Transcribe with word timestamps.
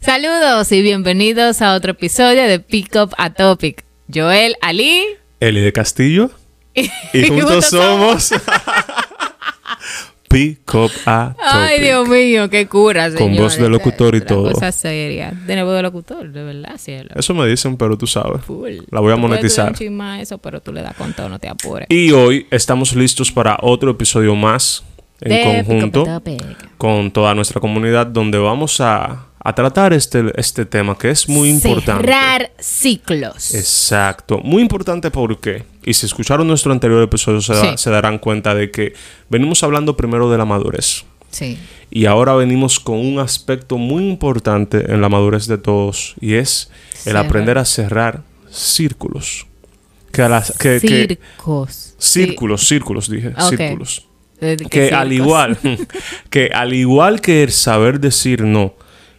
Saludos 0.00 0.70
y 0.72 0.82
bienvenidos 0.82 1.62
a 1.62 1.74
otro 1.74 1.92
episodio 1.92 2.42
de 2.44 2.60
Pick 2.60 2.94
Up 2.96 3.14
a 3.18 3.32
Topic. 3.32 3.84
Joel 4.12 4.54
Ali. 4.60 5.02
Eli 5.40 5.60
de 5.60 5.72
Castillo. 5.72 6.30
Y 7.14 7.26
juntos 7.28 7.66
somos 7.66 8.30
Pick 10.28 10.74
Up 10.74 10.90
a 11.06 11.30
Topic. 11.34 11.44
Ay, 11.50 11.80
Dios 11.80 12.08
mío, 12.08 12.50
qué 12.50 12.66
cura, 12.68 13.08
Con 13.08 13.18
señores. 13.18 13.40
voz 13.40 13.56
de 13.58 13.68
locutor 13.68 14.14
y 14.14 14.20
todo. 14.20 14.52
Cosa 14.52 14.70
seria. 14.72 15.32
Tiene 15.46 15.64
voz 15.64 15.74
de 15.74 15.82
locutor, 15.82 16.30
de 16.30 16.42
verdad, 16.44 16.76
cielo. 16.78 17.10
Eso 17.16 17.34
me 17.34 17.46
dicen, 17.46 17.76
pero 17.76 17.96
tú 17.96 18.06
sabes. 18.06 18.44
Full. 18.44 18.78
La 18.90 19.00
voy 19.00 19.12
a 19.12 19.16
Tú 19.16 19.22
monetizar. 19.22 19.74
un 19.80 19.96
más 19.96 20.20
eso, 20.20 20.38
pero 20.38 20.60
tú 20.60 20.72
le 20.72 20.82
das 20.82 20.94
con 20.94 21.12
todo, 21.14 21.28
no 21.28 21.38
te 21.38 21.48
apures. 21.48 21.86
Y 21.90 22.10
hoy 22.12 22.46
estamos 22.50 22.94
listos 22.94 23.32
para 23.32 23.56
otro 23.62 23.90
episodio 23.92 24.34
más 24.36 24.84
en 25.20 25.30
De 25.30 25.64
conjunto 25.64 26.22
con 26.76 27.10
toda 27.10 27.34
nuestra 27.34 27.58
comunidad 27.60 28.06
donde 28.06 28.36
vamos 28.36 28.80
a, 28.82 29.26
a 29.48 29.54
tratar 29.54 29.92
este, 29.92 30.24
este 30.36 30.64
tema 30.66 30.96
que 30.98 31.10
es 31.10 31.28
muy 31.28 31.48
importante. 31.50 32.04
Cerrar 32.04 32.50
ciclos. 32.58 33.54
Exacto, 33.54 34.38
muy 34.38 34.60
importante 34.62 35.10
porque, 35.10 35.64
y 35.84 35.94
si 35.94 36.06
escucharon 36.06 36.46
nuestro 36.48 36.72
anterior 36.72 37.02
episodio 37.02 37.40
se, 37.40 37.54
da- 37.54 37.62
Sí. 37.72 37.78
se 37.78 37.90
darán 37.90 38.18
cuenta 38.18 38.54
de 38.54 38.70
que 38.70 38.94
venimos 39.30 39.62
hablando 39.62 39.96
primero 39.96 40.30
de 40.30 40.38
la 40.38 40.44
madurez 40.44 41.04
Sí. 41.30 41.58
y 41.90 42.06
ahora 42.06 42.34
venimos 42.34 42.80
con 42.80 42.96
un 42.98 43.18
aspecto 43.20 43.78
muy 43.78 44.08
importante 44.08 44.92
en 44.92 45.00
la 45.00 45.08
madurez 45.08 45.46
de 45.46 45.58
todos 45.58 46.14
y 46.20 46.34
es 46.34 46.70
el 46.90 47.12
Cerrar. 47.12 47.26
aprender 47.26 47.58
a 47.58 47.64
cerrar 47.64 48.22
círculos. 48.50 49.46
Que 50.12 50.22
a 50.22 50.28
las, 50.30 50.50
que, 50.58 50.80
círculos, 51.98 52.66
círculos 52.66 53.10
dije, 53.10 53.32
círculos. 53.48 54.06
Sí. 54.40 54.46
¿De 54.46 54.56
qué 54.56 54.66
Que 54.88 54.94
al 54.94 55.12
igual, 55.12 55.58
que 56.30 56.50
al 56.54 56.72
igual 56.74 57.20
que 57.20 57.42
el 57.42 57.52
saber 57.52 58.00
decir 58.00 58.42
no, 58.42 58.74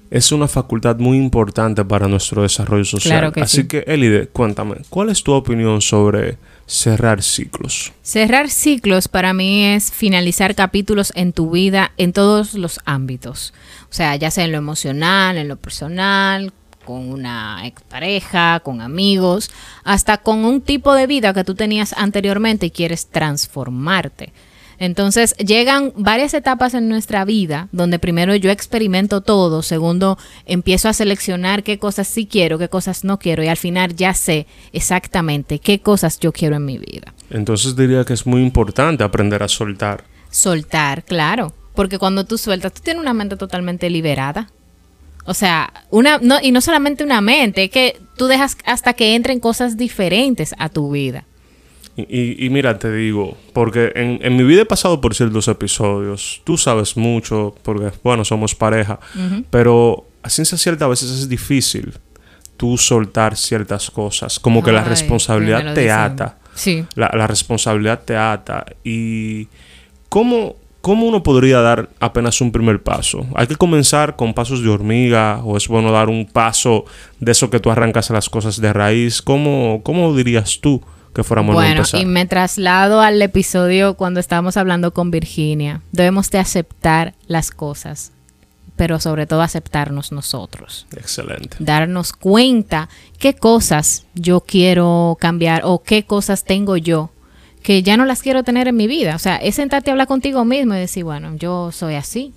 es 0.09 0.31
una 0.31 0.47
facultad 0.47 0.97
muy 0.97 1.17
importante 1.17 1.83
para 1.83 2.07
nuestro 2.07 2.43
desarrollo 2.43 2.85
social. 2.85 3.19
Claro 3.19 3.31
que 3.33 3.41
Así 3.41 3.61
sí. 3.61 3.67
que, 3.67 3.83
Elide, 3.87 4.27
cuéntame, 4.27 4.77
¿cuál 4.89 5.09
es 5.09 5.23
tu 5.23 5.33
opinión 5.33 5.81
sobre 5.81 6.37
cerrar 6.65 7.21
ciclos? 7.21 7.93
Cerrar 8.01 8.49
ciclos 8.49 9.07
para 9.07 9.33
mí 9.33 9.65
es 9.65 9.91
finalizar 9.91 10.55
capítulos 10.55 11.11
en 11.15 11.33
tu 11.33 11.51
vida 11.51 11.91
en 11.97 12.13
todos 12.13 12.53
los 12.53 12.79
ámbitos. 12.85 13.53
O 13.89 13.93
sea, 13.93 14.15
ya 14.15 14.31
sea 14.31 14.45
en 14.45 14.51
lo 14.51 14.57
emocional, 14.57 15.37
en 15.37 15.47
lo 15.47 15.57
personal, 15.57 16.53
con 16.85 17.09
una 17.09 17.67
expareja, 17.67 18.61
con 18.61 18.79
amigos, 18.79 19.51
hasta 19.83 20.17
con 20.17 20.45
un 20.45 20.61
tipo 20.61 20.93
de 20.93 21.05
vida 21.05 21.33
que 21.33 21.43
tú 21.43 21.53
tenías 21.53 21.93
anteriormente 21.97 22.67
y 22.67 22.71
quieres 22.71 23.07
transformarte. 23.07 24.31
Entonces 24.79 25.35
llegan 25.37 25.93
varias 25.95 26.33
etapas 26.33 26.73
en 26.73 26.87
nuestra 26.89 27.25
vida 27.25 27.67
donde 27.71 27.99
primero 27.99 28.35
yo 28.35 28.51
experimento 28.51 29.21
todo, 29.21 29.61
segundo 29.61 30.17
empiezo 30.45 30.89
a 30.89 30.93
seleccionar 30.93 31.63
qué 31.63 31.79
cosas 31.79 32.07
sí 32.07 32.27
quiero, 32.27 32.59
qué 32.59 32.69
cosas 32.69 33.03
no 33.03 33.17
quiero 33.17 33.43
y 33.43 33.47
al 33.47 33.57
final 33.57 33.95
ya 33.95 34.13
sé 34.13 34.45
exactamente 34.73 35.59
qué 35.59 35.79
cosas 35.79 36.19
yo 36.19 36.31
quiero 36.31 36.55
en 36.55 36.65
mi 36.65 36.77
vida. 36.77 37.13
Entonces 37.29 37.75
diría 37.75 38.03
que 38.05 38.13
es 38.13 38.25
muy 38.25 38.41
importante 38.41 39.03
aprender 39.03 39.41
a 39.43 39.47
soltar. 39.47 40.03
Soltar, 40.29 41.03
claro. 41.03 41.53
Porque 41.73 41.99
cuando 41.99 42.25
tú 42.25 42.37
sueltas, 42.37 42.73
tú 42.73 42.81
tienes 42.81 43.01
una 43.01 43.13
mente 43.13 43.37
totalmente 43.37 43.89
liberada. 43.89 44.49
O 45.25 45.33
sea, 45.33 45.71
una, 45.91 46.17
no, 46.19 46.37
y 46.41 46.51
no 46.51 46.61
solamente 46.61 47.03
una 47.03 47.21
mente, 47.21 47.65
es 47.65 47.69
que 47.69 47.99
tú 48.15 48.27
dejas 48.27 48.57
hasta 48.65 48.93
que 48.93 49.13
entren 49.13 49.39
cosas 49.39 49.77
diferentes 49.77 50.55
a 50.57 50.69
tu 50.69 50.89
vida. 50.89 51.25
Y, 51.99 52.47
mira, 52.51 52.77
te 52.77 52.93
digo, 52.93 53.35
porque 53.53 53.91
en, 53.95 54.19
en 54.21 54.37
mi 54.37 54.43
vida 54.43 54.61
he 54.61 54.65
pasado 54.65 55.01
por 55.01 55.15
ciertos 55.15 55.47
episodios, 55.47 56.41
tú 56.43 56.55
sabes 56.55 56.95
mucho, 56.95 57.55
porque, 57.63 57.91
bueno, 58.03 58.23
somos 58.23 58.53
pareja, 58.53 58.99
pero 59.49 60.05
a 60.21 60.29
ciencia 60.29 60.59
cierta 60.59 60.85
a 60.85 60.89
veces 60.89 61.09
es 61.09 61.27
difícil 61.27 61.93
tú 62.55 62.77
soltar 62.77 63.35
ciertas 63.35 63.89
cosas, 63.89 64.39
como 64.39 64.61
que 64.61 64.71
la 64.71 64.83
responsabilidad 64.83 65.73
te 65.73 65.81
dicen. 65.81 65.97
ata. 65.97 66.37
Sí. 66.53 66.85
La, 66.93 67.09
la 67.15 67.25
responsabilidad 67.25 68.01
te 68.05 68.15
ata. 68.15 68.65
¿Y 68.83 69.47
cómo, 70.09 70.55
cómo 70.81 71.07
uno 71.07 71.23
podría 71.23 71.61
dar 71.61 71.89
apenas 71.99 72.41
un 72.41 72.51
primer 72.51 72.81
paso? 72.83 73.25
¿Hay 73.33 73.47
que 73.47 73.55
comenzar 73.55 74.15
con 74.15 74.35
pasos 74.35 74.61
de 74.61 74.69
hormiga 74.69 75.41
o 75.43 75.57
es 75.57 75.67
bueno 75.67 75.91
dar 75.91 76.09
un 76.09 76.27
paso 76.27 76.85
de 77.19 77.31
eso 77.31 77.49
que 77.49 77.59
tú 77.59 77.71
arrancas 77.71 78.11
las 78.11 78.29
cosas 78.29 78.61
de 78.61 78.71
raíz? 78.71 79.23
¿Cómo, 79.23 79.81
cómo 79.83 80.15
dirías 80.15 80.59
tú 80.61 80.83
que 81.17 81.23
fuéramos 81.23 81.53
a 81.53 81.55
Bueno, 81.55 81.77
empezar? 81.77 81.99
y 81.99 82.05
me 82.05 82.25
traslado 82.27 83.01
al 83.01 83.19
episodio 83.21 83.95
cuando 83.95 84.19
estábamos 84.19 84.55
hablando 84.55 84.93
con 84.93 85.09
Virginia. 85.09 85.81
Debemos 85.91 86.29
de 86.29 86.37
aceptar 86.37 87.15
las 87.25 87.49
cosas, 87.49 88.11
pero 88.75 88.99
sobre 88.99 89.25
todo 89.25 89.41
aceptarnos 89.41 90.11
nosotros. 90.11 90.85
Excelente. 90.95 91.57
darnos 91.59 92.13
cuenta 92.13 92.87
qué 93.17 93.33
cosas 93.33 94.05
yo 94.13 94.41
quiero 94.41 95.17
cambiar 95.19 95.63
o 95.65 95.81
qué 95.81 96.03
cosas 96.03 96.43
tengo 96.43 96.77
yo 96.77 97.09
que 97.63 97.81
ya 97.81 97.97
no 97.97 98.05
las 98.05 98.21
quiero 98.21 98.43
tener 98.43 98.67
en 98.67 98.75
mi 98.75 98.85
vida. 98.85 99.15
O 99.15 99.19
sea, 99.19 99.37
es 99.37 99.55
sentarte 99.55 99.89
a 99.89 99.93
hablar 99.93 100.07
contigo 100.07 100.45
mismo 100.45 100.75
y 100.75 100.77
decir, 100.77 101.03
bueno, 101.03 101.35
yo 101.35 101.71
soy 101.71 101.95
así, 101.95 102.31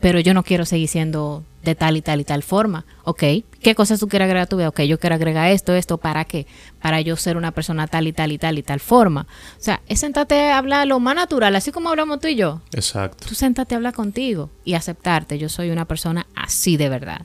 pero 0.00 0.18
yo 0.18 0.34
no 0.34 0.42
quiero 0.42 0.66
seguir 0.66 0.88
siendo 0.88 1.44
de 1.62 1.74
tal 1.74 1.96
y 1.96 2.02
tal 2.02 2.20
y 2.20 2.24
tal 2.24 2.42
forma. 2.42 2.84
Ok, 3.04 3.22
¿qué 3.62 3.74
cosas 3.74 4.00
tú 4.00 4.08
quieres 4.08 4.24
agregar 4.26 4.44
a 4.44 4.46
tu 4.46 4.56
vida? 4.56 4.68
Ok, 4.68 4.80
yo 4.82 4.98
quiero 4.98 5.14
agregar 5.16 5.50
esto, 5.50 5.74
esto, 5.74 5.98
¿para 5.98 6.24
qué? 6.24 6.46
Para 6.80 7.00
yo 7.00 7.16
ser 7.16 7.36
una 7.36 7.50
persona 7.52 7.86
tal 7.86 8.06
y 8.06 8.12
tal 8.12 8.32
y 8.32 8.38
tal 8.38 8.58
y 8.58 8.62
tal 8.62 8.80
forma. 8.80 9.26
O 9.58 9.62
sea, 9.62 9.80
es 9.86 10.00
sentarte 10.00 10.50
a 10.50 10.58
hablar 10.58 10.86
lo 10.86 11.00
más 11.00 11.14
natural, 11.14 11.54
así 11.56 11.70
como 11.72 11.90
hablamos 11.90 12.20
tú 12.20 12.28
y 12.28 12.36
yo 12.36 12.60
Exacto. 12.72 13.26
tú 13.28 13.34
sentate 13.34 13.74
a 13.74 13.76
hablar 13.76 13.92
contigo 13.94 14.50
y 14.64 14.74
aceptarte. 14.74 15.38
Yo 15.38 15.48
soy 15.48 15.70
una 15.70 15.84
persona 15.84 16.26
así 16.34 16.76
de 16.76 16.88
verdad. 16.88 17.22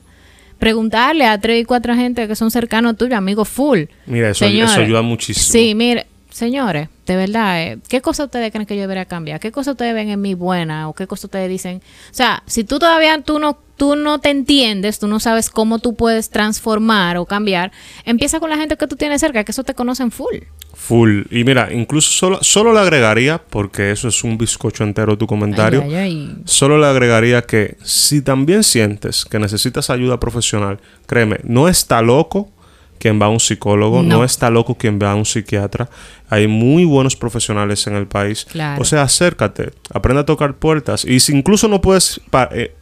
Preguntarle 0.58 1.26
a 1.26 1.38
tres 1.40 1.62
y 1.62 1.64
cuatro 1.64 1.94
gente 1.94 2.26
que 2.28 2.34
son 2.34 2.50
cercanos 2.50 2.96
tuyos, 2.96 3.14
amigos 3.18 3.48
full. 3.48 3.84
Mira, 4.06 4.30
eso, 4.30 4.46
Señores, 4.46 4.70
eso 4.72 4.80
ayuda 4.80 5.02
muchísimo. 5.02 5.52
Sí, 5.52 5.74
mire, 5.74 6.06
señores, 6.30 6.88
de 7.06 7.16
verdad, 7.16 7.62
eh, 7.62 7.78
¿qué 7.88 8.00
cosas 8.00 8.26
ustedes 8.26 8.50
creen 8.50 8.66
que 8.66 8.74
yo 8.74 8.80
debería 8.82 9.04
cambiar? 9.04 9.38
¿Qué 9.38 9.52
cosas 9.52 9.72
ustedes 9.72 9.94
ven 9.94 10.10
en 10.10 10.20
mí 10.20 10.34
buena? 10.34 10.88
¿O 10.88 10.92
qué 10.92 11.06
cosas 11.06 11.26
ustedes 11.26 11.48
dicen? 11.48 11.80
O 12.10 12.14
sea, 12.14 12.42
si 12.46 12.64
tú 12.64 12.80
todavía 12.80 13.22
tú 13.22 13.38
no, 13.38 13.58
tú 13.76 13.94
no 13.94 14.18
te 14.18 14.30
entiendes, 14.30 14.98
tú 14.98 15.06
no 15.06 15.20
sabes 15.20 15.48
cómo 15.48 15.78
tú 15.78 15.94
puedes 15.94 16.30
transformar 16.30 17.16
o 17.16 17.24
cambiar, 17.24 17.70
empieza 18.04 18.40
con 18.40 18.50
la 18.50 18.56
gente 18.56 18.76
que 18.76 18.88
tú 18.88 18.96
tienes 18.96 19.20
cerca, 19.20 19.44
que 19.44 19.52
eso 19.52 19.62
te 19.62 19.74
conocen 19.74 20.10
full. 20.10 20.36
Full. 20.74 21.22
Y 21.30 21.44
mira, 21.44 21.72
incluso 21.72 22.10
solo, 22.10 22.38
solo 22.42 22.72
le 22.72 22.80
agregaría, 22.80 23.38
porque 23.38 23.92
eso 23.92 24.08
es 24.08 24.24
un 24.24 24.36
bizcocho 24.36 24.82
entero 24.82 25.16
tu 25.16 25.28
comentario, 25.28 25.82
Ay, 25.82 25.94
ay, 25.94 26.28
ay. 26.30 26.42
solo 26.44 26.76
le 26.76 26.86
agregaría 26.86 27.42
que 27.42 27.76
si 27.84 28.20
también 28.20 28.64
sientes 28.64 29.24
que 29.24 29.38
necesitas 29.38 29.90
ayuda 29.90 30.18
profesional, 30.18 30.80
créeme, 31.06 31.38
no 31.44 31.68
está 31.68 32.02
loco 32.02 32.50
quien 32.98 33.20
va 33.20 33.26
a 33.26 33.28
un 33.28 33.40
psicólogo, 33.40 34.02
no, 34.02 34.18
No. 34.18 34.24
está 34.24 34.50
loco 34.50 34.74
quien 34.76 34.98
va 35.00 35.12
a 35.12 35.14
un 35.14 35.24
psiquiatra. 35.24 35.88
Hay 36.28 36.48
muy 36.48 36.84
buenos 36.84 37.14
profesionales 37.16 37.86
en 37.86 37.94
el 37.94 38.06
país. 38.06 38.46
Claro. 38.50 38.82
O 38.82 38.84
sea, 38.84 39.02
acércate, 39.02 39.70
aprende 39.92 40.22
a 40.22 40.26
tocar 40.26 40.54
puertas. 40.54 41.04
Y 41.04 41.20
si 41.20 41.32
incluso 41.36 41.68
no 41.68 41.80
puedes 41.80 42.20
pa- 42.30 42.48
eh, 42.52 42.74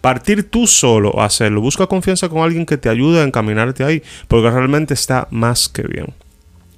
partir 0.00 0.50
tú 0.50 0.66
solo 0.66 1.20
a 1.20 1.26
hacerlo, 1.26 1.60
busca 1.60 1.86
confianza 1.86 2.28
con 2.28 2.42
alguien 2.42 2.66
que 2.66 2.76
te 2.76 2.88
ayude 2.88 3.20
a 3.20 3.24
encaminarte 3.24 3.84
ahí, 3.84 4.02
porque 4.26 4.50
realmente 4.50 4.94
está 4.94 5.28
más 5.30 5.68
que 5.68 5.82
bien. 5.82 6.06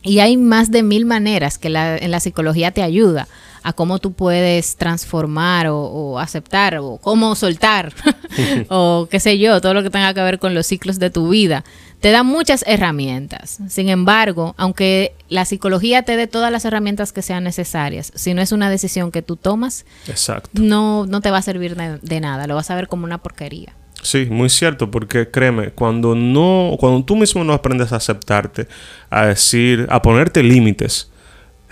Y 0.02 0.18
hay 0.20 0.36
más 0.36 0.70
de 0.70 0.82
mil 0.82 1.04
maneras 1.06 1.58
que 1.58 1.68
la, 1.68 1.96
en 1.96 2.10
la 2.10 2.20
psicología 2.20 2.70
te 2.70 2.82
ayuda 2.82 3.28
a 3.62 3.72
cómo 3.72 3.98
tú 3.98 4.12
puedes 4.12 4.76
transformar 4.76 5.68
o, 5.68 5.78
o 5.78 6.18
aceptar 6.18 6.76
o 6.78 6.98
cómo 6.98 7.34
soltar 7.34 7.92
o 8.68 9.08
qué 9.10 9.20
sé 9.20 9.38
yo, 9.38 9.60
todo 9.60 9.74
lo 9.74 9.82
que 9.82 9.90
tenga 9.90 10.14
que 10.14 10.22
ver 10.22 10.38
con 10.38 10.54
los 10.54 10.66
ciclos 10.66 10.98
de 10.98 11.10
tu 11.10 11.28
vida. 11.28 11.64
Te 12.00 12.12
da 12.12 12.22
muchas 12.22 12.64
herramientas. 12.66 13.58
Sin 13.68 13.90
embargo, 13.90 14.54
aunque 14.56 15.12
la 15.28 15.44
psicología 15.44 16.02
te 16.02 16.16
dé 16.16 16.26
todas 16.26 16.50
las 16.50 16.64
herramientas 16.64 17.12
que 17.12 17.20
sean 17.20 17.44
necesarias, 17.44 18.10
si 18.14 18.32
no 18.32 18.40
es 18.40 18.52
una 18.52 18.70
decisión 18.70 19.10
que 19.10 19.20
tú 19.20 19.36
tomas, 19.36 19.84
Exacto. 20.08 20.48
no, 20.54 21.04
no 21.04 21.20
te 21.20 21.30
va 21.30 21.38
a 21.38 21.42
servir 21.42 21.76
de, 21.76 21.98
de 21.98 22.20
nada, 22.20 22.46
lo 22.46 22.54
vas 22.54 22.70
a 22.70 22.74
ver 22.74 22.88
como 22.88 23.04
una 23.04 23.18
porquería. 23.18 23.74
Sí, 24.02 24.26
muy 24.30 24.48
cierto, 24.48 24.90
porque 24.90 25.30
créeme, 25.30 25.72
cuando 25.72 26.14
no, 26.14 26.74
cuando 26.80 27.04
tú 27.04 27.16
mismo 27.16 27.44
no 27.44 27.52
aprendes 27.52 27.92
a 27.92 27.96
aceptarte, 27.96 28.66
a 29.10 29.26
decir, 29.26 29.86
a 29.90 30.00
ponerte 30.00 30.42
límites, 30.42 31.09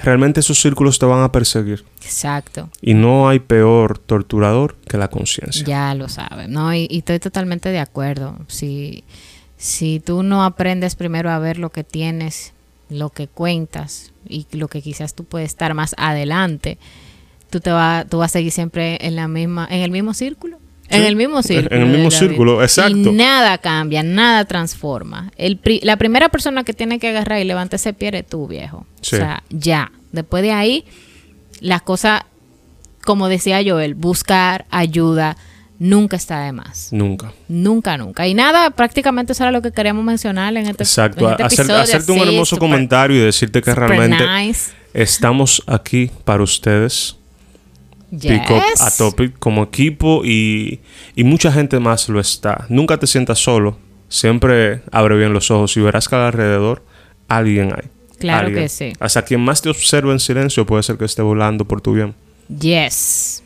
realmente 0.03 0.41
esos 0.41 0.61
círculos 0.61 0.99
te 0.99 1.07
van 1.07 1.23
a 1.23 1.33
perseguir. 1.33 1.85
Exacto. 2.03 2.71
Y 2.81 2.95
no 2.95 3.29
hay 3.29 3.39
peor 3.39 3.99
torturador 3.99 4.77
que 4.89 4.99
la 4.99 5.09
conciencia. 5.09 5.65
Ya 5.65 5.95
lo 5.95 6.09
sabes, 6.09 6.49
¿no? 6.49 6.73
Y, 6.75 6.87
y 6.91 6.99
estoy 6.99 7.19
totalmente 7.19 7.71
de 7.71 7.79
acuerdo. 7.79 8.37
Si, 8.49 9.05
si 9.57 10.01
tú 10.01 10.23
no 10.23 10.45
aprendes 10.45 10.95
primero 10.95 11.31
a 11.31 11.39
ver 11.39 11.59
lo 11.59 11.71
que 11.71 11.85
tienes, 11.85 12.53
lo 12.89 13.11
que 13.11 13.29
cuentas 13.29 14.13
y 14.29 14.47
lo 14.53 14.69
que 14.69 14.83
quizás 14.83 15.15
tú 15.15 15.25
puedes 15.25 15.51
estar 15.51 15.75
más 15.75 15.95
adelante, 15.99 16.79
tú 17.51 17.61
te 17.61 17.71
vas, 17.71 18.07
tú 18.09 18.19
vas 18.19 18.31
a 18.31 18.35
seguir 18.35 18.53
siempre 18.53 18.99
en 19.01 19.17
la 19.17 19.29
misma, 19.29 19.67
en 19.71 19.81
el 19.81 19.91
mismo 19.91 20.15
círculo. 20.15 20.58
En 20.91 21.05
el 21.05 21.17
mismo 21.17 21.43
círculo. 21.43 21.77
en 21.77 21.83
el 21.83 21.89
mismo 21.95 22.11
círculo, 22.11 22.63
exacto. 22.63 22.97
Y 22.97 23.13
nada 23.13 23.59
cambia, 23.59 24.03
nada 24.03 24.45
transforma. 24.47 25.31
El 25.37 25.59
pri- 25.59 25.81
la 25.83 25.97
primera 25.97 26.29
persona 26.31 26.65
que 26.65 26.73
tiene 26.73 26.99
que 26.99 27.09
agarrar 27.09 27.41
y 27.41 27.45
levantar 27.45 27.77
ese 27.77 27.93
pie 27.93 28.09
eres 28.09 28.27
tú, 28.27 28.47
viejo. 28.47 28.87
Sí. 29.03 29.17
O 29.17 29.19
sea, 29.19 29.43
ya. 29.51 29.93
Después 30.13 30.43
de 30.43 30.53
ahí, 30.53 30.85
las 31.61 31.83
cosas, 31.83 32.23
como 33.05 33.29
decía 33.29 33.61
Joel, 33.65 33.95
buscar 33.95 34.65
ayuda 34.71 35.37
nunca 35.79 36.17
está 36.17 36.41
de 36.41 36.53
más. 36.53 36.89
Nunca. 36.93 37.33
Nunca, 37.49 37.97
nunca. 37.99 38.27
Y 38.27 38.35
nada, 38.35 38.71
prácticamente 38.71 39.33
eso 39.33 39.45
era 39.45 39.53
lo 39.53 39.63
que 39.63 39.71
queríamos 39.71 40.05
mencionar 40.05 40.57
en 40.57 40.67
este, 40.67 40.83
Exacto. 40.83 41.25
en 41.27 41.31
este 41.33 41.43
Hacer- 41.45 41.61
episodio, 41.67 41.83
hacerte 41.83 42.13
un 42.13 42.19
así, 42.21 42.29
hermoso 42.31 42.59
comentario 42.59 43.17
y 43.17 43.21
decirte 43.21 43.61
que 43.63 43.75
realmente 43.75 44.27
nice. 44.27 44.73
estamos 44.95 45.63
aquí 45.67 46.11
para 46.25 46.43
ustedes. 46.43 47.15
Pick 48.11 48.51
Up 48.51 48.63
Yes. 48.71 48.81
a 48.81 48.97
Topic 48.97 49.39
como 49.39 49.63
equipo 49.65 50.23
y, 50.25 50.81
y 51.15 51.25
mucha 51.25 51.53
gente 51.53 51.79
más 51.81 52.09
lo 52.09 52.21
está. 52.21 52.65
Nunca 52.69 52.97
te 52.99 53.07
sientas 53.07 53.39
solo. 53.39 53.79
Siempre 54.09 54.83
abre 54.91 55.17
bien 55.17 55.33
los 55.35 55.51
ojos 55.51 55.77
y 55.77 55.81
verás 55.81 56.09
que 56.09 56.17
alrededor 56.17 56.85
alguien 57.29 57.73
hay. 57.75 57.89
Claro 58.19 58.47
Alguien. 58.47 58.65
que 58.65 58.69
sí. 58.69 58.93
Hasta 58.99 59.23
quien 59.23 59.41
más 59.41 59.61
te 59.63 59.69
observe 59.69 60.11
en 60.13 60.19
silencio 60.19 60.65
puede 60.67 60.83
ser 60.83 60.97
que 60.97 61.05
esté 61.05 61.23
volando 61.23 61.67
por 61.67 61.81
tu 61.81 61.93
bien. 61.93 62.15
Yes. 62.49 63.43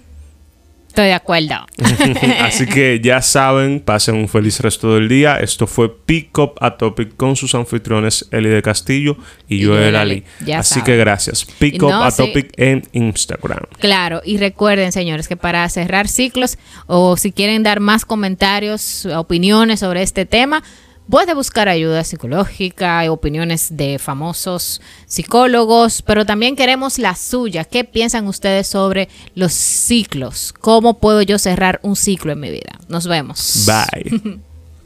Estoy 0.93 1.07
de 1.07 1.15
acuerdo. 1.15 1.55
Así 2.43 2.67
que 2.67 3.01
ya 3.03 3.23
saben, 3.23 3.81
pasen 3.81 4.15
un 4.15 4.29
feliz 4.29 4.61
resto 4.61 4.95
del 4.95 5.09
día. 5.09 5.37
Esto 5.41 5.67
fue 5.67 5.89
Pick 5.89 6.37
Up 6.37 6.53
a 6.61 6.77
Topic 6.77 7.17
con 7.17 7.35
sus 7.35 7.55
anfitriones 7.55 8.29
Eli 8.31 8.51
de 8.51 8.61
Castillo 8.61 9.17
y, 9.49 9.63
Y 9.63 9.65
Joel 9.65 9.81
Joel 9.85 9.97
Ali. 9.97 10.25
Ya 10.45 10.59
Así 10.59 10.75
saben. 10.75 10.85
que 10.85 10.97
gracias. 10.99 11.47
Pick 11.47 11.83
Up 11.83 11.93
a 11.93 12.11
sí. 12.11 12.27
Topic 12.27 12.53
en 12.59 12.83
Instagram. 12.93 13.61
Claro, 13.79 14.21
y 14.23 14.37
recuerden, 14.37 14.93
señores, 14.93 15.29
que 15.29 15.37
para 15.39 15.67
cerrar 15.71 16.09
ciclos 16.09 16.59
o 16.87 17.17
si 17.17 17.33
quieren 17.33 17.63
dar 17.63 17.81
más 17.81 18.05
comentarios, 18.05 19.07
opiniones 19.07 19.81
sobre 19.81 20.03
este 20.03 20.27
tema, 20.27 20.63
puede 21.09 21.35
buscar 21.35 21.69
ayuda 21.69 22.05
psicológica, 22.05 23.11
opiniones 23.11 23.77
de 23.77 23.99
famosos 23.99 24.81
psicólogos, 25.07 26.03
pero 26.03 26.25
también 26.25 26.57
queremos 26.57 26.99
la 26.99 27.15
suya. 27.15 27.65
¿Qué 27.65 27.85
piensan 27.85 28.27
ustedes 28.27 28.67
sobre 28.67 29.09
los 29.35 29.53
ciclos? 29.53 30.53
¿Cómo 30.53 30.99
puedo 30.99 31.23
yo 31.23 31.39
cerrar 31.39 31.81
un 31.83 31.97
ciclo 31.97 32.33
en 32.33 32.41
mi 32.41 32.51
vida? 32.51 32.79
Nos 32.89 33.07
vemos. 33.07 33.67
Bye. 33.67 34.41